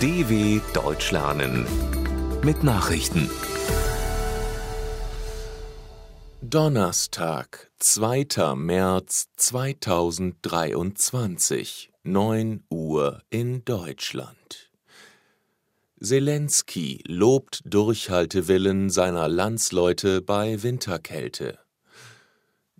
DW 0.00 0.60
Deutsch 0.74 1.10
lernen 1.10 1.66
mit 2.44 2.62
Nachrichten. 2.62 3.28
Donnerstag, 6.40 7.72
2. 7.80 8.54
März 8.54 9.26
2023, 9.34 11.90
9 12.04 12.62
Uhr 12.70 13.22
in 13.30 13.64
Deutschland. 13.64 14.70
Zelensky 16.00 17.02
lobt 17.04 17.62
Durchhaltewillen 17.64 18.90
seiner 18.90 19.26
Landsleute 19.26 20.22
bei 20.22 20.62
Winterkälte. 20.62 21.58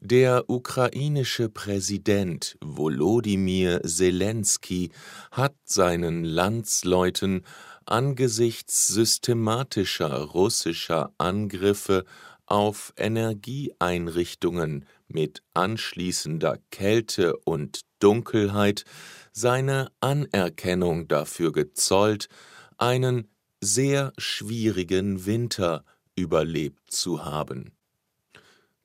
Der 0.00 0.48
ukrainische 0.48 1.48
Präsident 1.48 2.56
Volodymyr 2.60 3.82
Zelensky 3.82 4.92
hat 5.32 5.56
seinen 5.64 6.22
Landsleuten 6.22 7.44
angesichts 7.84 8.86
systematischer 8.86 10.14
russischer 10.22 11.12
Angriffe 11.18 12.04
auf 12.46 12.92
Energieeinrichtungen 12.96 14.84
mit 15.08 15.42
anschließender 15.54 16.58
Kälte 16.70 17.36
und 17.38 17.80
Dunkelheit 17.98 18.84
seine 19.32 19.90
Anerkennung 19.98 21.08
dafür 21.08 21.50
gezollt, 21.50 22.28
einen 22.76 23.26
sehr 23.60 24.12
schwierigen 24.16 25.26
Winter 25.26 25.84
überlebt 26.14 26.88
zu 26.88 27.24
haben. 27.24 27.72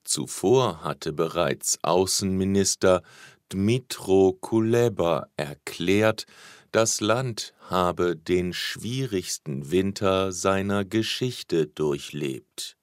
Zuvor 0.04 0.84
hatte 0.84 1.14
bereits 1.14 1.80
Außenminister 1.82 3.02
Dmytro 3.52 4.38
Kuleba 4.40 5.28
erklärt, 5.38 6.26
das 6.72 7.02
Land 7.02 7.54
habe 7.70 8.16
den 8.16 8.52
schwierigsten 8.52 9.70
Winter 9.70 10.32
seiner 10.32 10.86
Geschichte 10.86 11.68
durchlebt. 11.68 12.78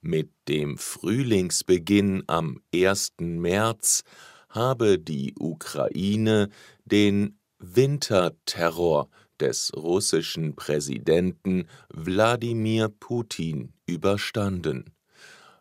Mit 0.00 0.30
dem 0.48 0.78
Frühlingsbeginn 0.78 2.24
am 2.26 2.60
1. 2.74 3.12
März 3.20 4.02
habe 4.48 4.98
die 4.98 5.34
Ukraine 5.38 6.50
den 6.84 7.38
Winterterror 7.58 9.08
des 9.40 9.72
russischen 9.74 10.54
Präsidenten 10.54 11.68
Wladimir 11.88 12.88
Putin 12.88 13.72
überstanden. 13.86 14.84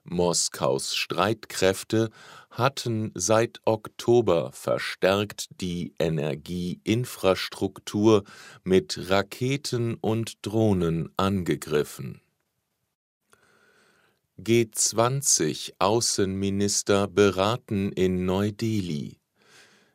Moskaus 0.04 0.96
Streitkräfte 0.96 2.10
hatten 2.50 3.12
seit 3.16 3.62
Oktober 3.66 4.52
verstärkt 4.52 5.62
die 5.62 5.94
Energieinfrastruktur 5.98 8.24
mit 8.64 9.10
Raketen 9.10 9.96
und 9.96 10.46
Drohnen 10.46 11.10
angegriffen. 11.18 12.22
G20-Außenminister 14.40 17.08
beraten 17.08 17.92
in 17.92 18.26
Neu-Delhi. 18.26 19.18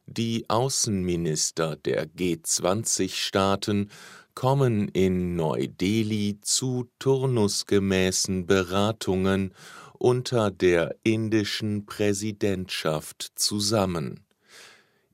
Die 0.07 0.49
Außenminister 0.49 1.77
der 1.77 2.07
G20-Staaten 2.07 3.91
kommen 4.35 4.89
in 4.89 5.37
Neu-Delhi 5.37 6.39
zu 6.41 6.89
turnusgemäßen 7.01 8.47
Beratungen 8.47 9.53
unter 9.99 10.51
der 10.51 10.97
indischen 11.03 11.87
Präsidentschaft 11.87 13.33
zusammen. 13.35 14.25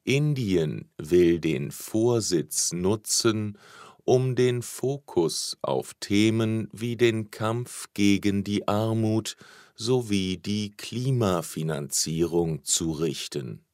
Indien 0.05 0.91
will 0.99 1.41
den 1.41 1.71
Vorsitz 1.71 2.73
nutzen, 2.73 3.59
um 4.05 4.35
den 4.35 4.61
Fokus 4.63 5.57
auf 5.63 5.95
Themen 5.99 6.69
wie 6.73 6.97
den 6.97 7.31
Kampf 7.31 7.87
gegen 7.95 8.45
die 8.45 8.69
Armut 8.69 9.37
sowie 9.75 10.37
die 10.37 10.73
Klimafinanzierung 10.77 12.65
zu 12.65 12.93
richten. 12.93 13.65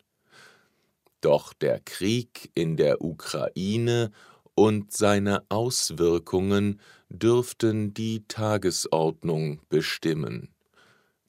Doch 1.20 1.52
der 1.52 1.80
Krieg 1.80 2.50
in 2.54 2.76
der 2.76 3.02
Ukraine 3.02 4.12
und 4.54 4.92
seine 4.92 5.42
Auswirkungen 5.48 6.80
dürften 7.08 7.92
die 7.92 8.24
Tagesordnung 8.28 9.60
bestimmen. 9.68 10.54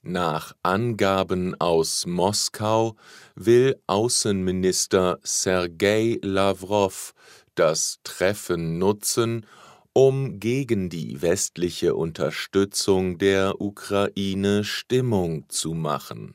Nach 0.04 0.56
Angaben 0.64 1.54
aus 1.62 2.08
Moskau 2.08 2.96
will 3.36 3.80
Außenminister 3.86 5.20
Sergei 5.22 6.18
Lavrov 6.24 7.14
das 7.54 8.00
Treffen 8.04 8.80
nutzen, 8.80 9.46
um 9.94 10.40
gegen 10.40 10.90
die 10.90 11.22
westliche 11.22 11.94
Unterstützung 11.94 13.20
der 13.20 13.62
Ukraine 13.62 14.64
Stimmung 14.64 15.48
zu 15.50 15.76
machen. 15.76 16.34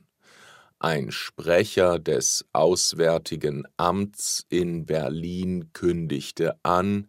Ein 0.78 1.10
Sprecher 1.10 1.98
des 1.98 2.44
Auswärtigen 2.52 3.66
Amts 3.76 4.46
in 4.48 4.86
Berlin 4.86 5.70
kündigte 5.72 6.54
an, 6.62 7.08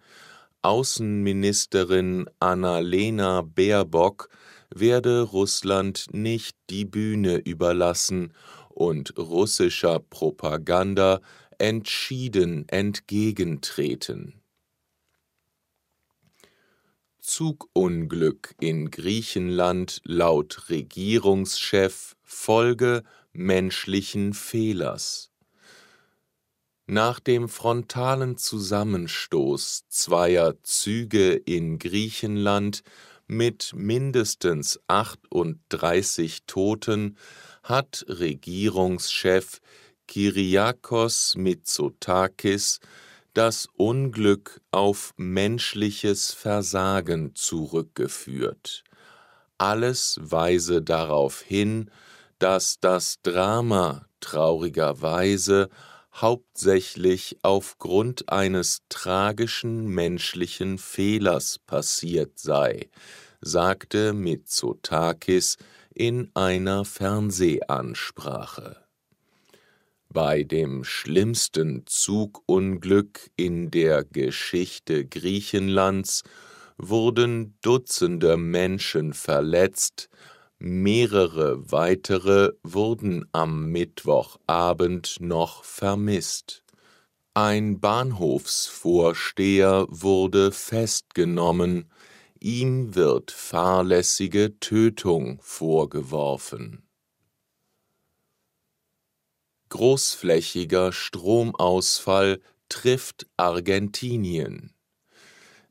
Außenministerin 0.63 2.28
Annalena 2.39 3.44
Baerbock 3.44 4.29
werde 4.73 5.22
Russland 5.22 6.07
nicht 6.11 6.55
die 6.69 6.85
Bühne 6.85 7.38
überlassen 7.38 8.33
und 8.69 9.17
russischer 9.17 10.00
Propaganda 10.00 11.22
entschieden 11.57 12.67
entgegentreten. 12.69 14.41
Zugunglück 17.19 18.56
in 18.59 18.89
Griechenland 18.89 20.00
laut 20.06 20.69
Regierungschef 20.69 22.16
Folge 22.23 23.03
menschlichen 23.33 24.33
Fehlers. 24.33 25.29
Nach 26.85 27.19
dem 27.19 27.50
frontalen 27.50 28.38
Zusammenstoß 28.38 29.89
zweier 29.89 30.56
Züge 30.63 31.33
in 31.33 31.79
Griechenland 31.79 32.81
mit 33.27 33.71
mindestens 33.75 34.79
38 34.88 36.43
Toten 36.47 37.17
hat 37.63 38.05
Regierungschef 38.07 39.59
Kyriakos 40.07 41.35
Mitsotakis 41.35 42.79
das 43.33 43.67
Unglück 43.75 44.61
auf 44.71 45.13
menschliches 45.17 46.33
Versagen 46.33 47.35
zurückgeführt. 47.35 48.83
Alles 49.59 50.17
weise 50.21 50.81
darauf 50.81 51.41
hin, 51.41 51.91
dass 52.39 52.79
das 52.79 53.21
Drama 53.21 54.07
traurigerweise 54.21 55.69
hauptsächlich 56.22 57.38
aufgrund 57.44 58.29
eines 58.29 58.81
tragischen 58.89 59.88
menschlichen 59.88 60.78
Fehlers 60.78 61.59
passiert 61.59 62.39
sei, 62.39 62.89
sagte 63.41 64.13
Mitsotakis 64.13 65.57
in 65.94 66.31
einer 66.33 66.85
Fernsehansprache. 66.85 68.77
Bei 70.09 70.44
dem 70.44 70.83
schlimmsten 70.83 71.83
Zugunglück 71.85 73.29
in 73.35 73.69
der 73.69 74.03
Geschichte 74.03 75.06
Griechenlands 75.06 76.23
wurden 76.77 77.56
Dutzende 77.61 78.38
Menschen 78.38 79.13
verletzt, 79.13 80.09
Mehrere 80.59 81.72
weitere 81.72 82.53
wurden 82.63 83.28
am 83.31 83.72
Mittwochabend 83.72 85.18
noch 85.19 85.63
vermisst. 85.63 86.63
Ein 87.35 87.79
Bahnhofsvorsteher 87.79 89.86
wurde 89.89 90.51
festgenommen, 90.51 91.92
ihm 92.39 92.95
wird 92.95 93.30
fahrlässige 93.30 94.59
Tötung 94.59 95.39
vorgeworfen. 95.44 96.88
Großflächiger 99.69 100.92
Stromausfall 100.92 102.42
trifft 102.69 103.27
Argentinien. 103.38 104.74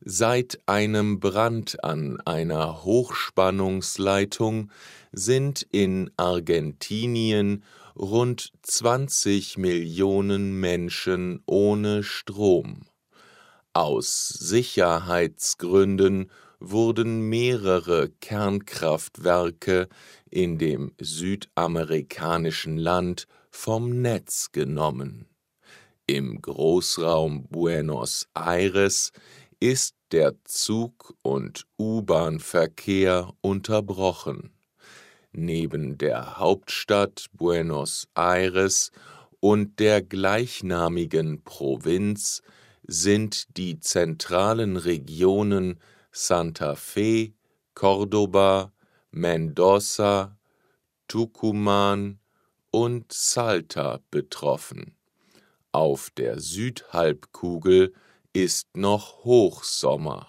Seit 0.09 0.59
einem 0.67 1.19
Brand 1.19 1.83
an 1.83 2.21
einer 2.21 2.85
Hochspannungsleitung 2.85 4.71
sind 5.11 5.67
in 5.69 6.11
Argentinien 6.15 7.65
rund 7.93 8.53
20 8.61 9.57
Millionen 9.57 10.61
Menschen 10.61 11.43
ohne 11.45 12.03
Strom. 12.03 12.85
Aus 13.73 14.29
Sicherheitsgründen 14.29 16.31
wurden 16.61 17.27
mehrere 17.27 18.09
Kernkraftwerke 18.21 19.89
in 20.29 20.57
dem 20.57 20.93
südamerikanischen 21.01 22.77
Land 22.77 23.27
vom 23.51 24.01
Netz 24.01 24.53
genommen. 24.53 25.27
Im 26.05 26.41
Großraum 26.41 27.49
Buenos 27.49 28.29
Aires 28.33 29.11
ist 29.59 29.96
der 30.11 30.35
Zug- 30.43 31.15
und 31.21 31.65
U-Bahn-Verkehr 31.77 33.33
unterbrochen. 33.41 34.51
Neben 35.31 35.97
der 35.97 36.37
Hauptstadt 36.37 37.27
Buenos 37.33 38.07
Aires 38.15 38.91
und 39.39 39.79
der 39.79 40.01
gleichnamigen 40.01 41.43
Provinz 41.43 42.41
sind 42.83 43.57
die 43.57 43.79
zentralen 43.79 44.77
Regionen 44.77 45.79
Santa 46.11 46.75
Fe, 46.75 47.33
Córdoba, 47.75 48.71
Mendoza, 49.11 50.37
Tucumán 51.07 52.17
und 52.71 53.11
Salta 53.11 53.99
betroffen. 54.09 54.95
Auf 55.71 56.09
der 56.11 56.39
Südhalbkugel 56.39 57.93
ist 58.43 58.77
noch 58.77 59.23
Hochsommer. 59.23 60.27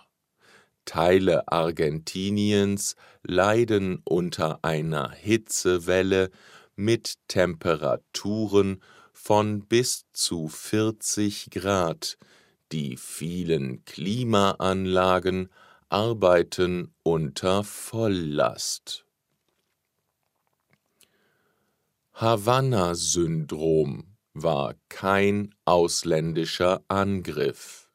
Teile 0.86 1.46
Argentiniens 1.52 2.96
leiden 3.22 4.00
unter 4.02 4.64
einer 4.64 5.10
Hitzewelle 5.10 6.30
mit 6.74 7.16
Temperaturen 7.28 8.82
von 9.12 9.66
bis 9.66 10.06
zu 10.14 10.48
40 10.48 11.50
Grad. 11.50 12.16
Die 12.72 12.96
vielen 12.96 13.84
Klimaanlagen 13.84 15.50
arbeiten 15.90 16.94
unter 17.02 17.62
Volllast. 17.62 19.04
Havanna-Syndrom 22.14 24.16
war 24.32 24.76
kein 24.88 25.54
ausländischer 25.66 26.82
Angriff. 26.88 27.87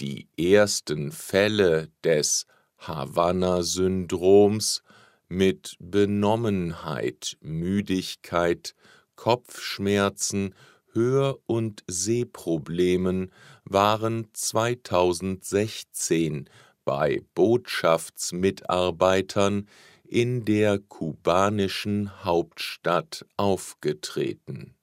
Die 0.01 0.29
ersten 0.37 1.11
Fälle 1.11 1.89
des 2.05 2.47
Havanna-Syndroms 2.79 4.85
mit 5.29 5.77
Benommenheit, 5.79 7.37
Müdigkeit, 7.41 8.75
Kopfschmerzen, 9.17 10.55
Hör- 10.93 11.39
und 11.47 11.83
Sehproblemen 11.87 13.33
waren 13.65 14.29
2016 14.33 16.49
bei 16.85 17.21
Botschaftsmitarbeitern 17.35 19.69
in 20.05 20.45
der 20.47 20.79
kubanischen 20.79 22.25
Hauptstadt 22.25 23.27
aufgetreten. 23.37 24.75